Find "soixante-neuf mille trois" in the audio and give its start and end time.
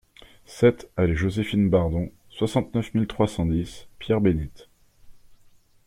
2.31-3.27